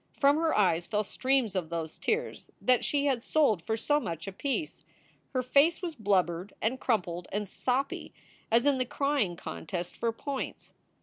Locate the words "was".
5.83-5.93